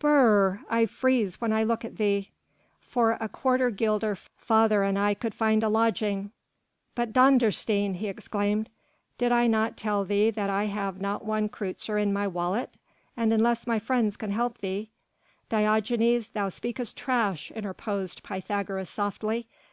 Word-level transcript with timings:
Brrr! 0.00 0.60
I 0.70 0.86
freeze 0.86 1.40
when 1.40 1.52
I 1.52 1.64
look 1.64 1.84
at 1.84 1.96
thee...." 1.96 2.30
"For 2.78 3.18
a 3.20 3.28
quarter 3.28 3.70
guilder 3.70 4.14
father 4.14 4.84
and 4.84 4.96
I 4.96 5.14
could 5.14 5.34
find 5.34 5.64
a 5.64 5.68
lodging...." 5.68 6.30
"But 6.94 7.12
Dondersteen!" 7.12 7.94
he 7.94 8.06
exclaimed, 8.06 8.68
"did 9.18 9.32
I 9.32 9.48
not 9.48 9.76
tell 9.76 10.04
thee 10.04 10.30
that 10.30 10.48
I 10.48 10.66
have 10.66 11.00
not 11.00 11.24
one 11.24 11.48
kreutzer 11.48 11.98
in 11.98 12.12
my 12.12 12.28
wallet, 12.28 12.76
and 13.16 13.32
unless 13.32 13.66
my 13.66 13.80
friends 13.80 14.16
can 14.16 14.30
help 14.30 14.58
thee...." 14.58 14.92
"Diogenes 15.48 16.28
thou 16.28 16.50
speakest 16.50 16.96
trash," 16.96 17.50
interposed 17.50 18.22
Pythagoras 18.22 18.88
softly. 18.88 19.48